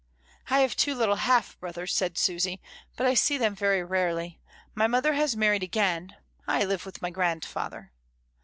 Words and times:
"I 0.49 0.61
have 0.61 0.75
two 0.75 0.95
little 0.95 1.17
half 1.17 1.59
brothers," 1.59 1.93
said 1.93 2.17
Susy, 2.17 2.59
"but 2.95 3.05
I 3.05 3.13
see 3.13 3.37
them 3.37 3.53
very 3.55 3.83
rarely. 3.83 4.39
My 4.73 4.87
mother 4.87 5.13
has 5.13 5.37
married 5.37 5.61
again. 5.61 6.15
I 6.47 6.63
live 6.65 6.87
with 6.87 7.03
my 7.03 7.11
grandfather." 7.11 7.91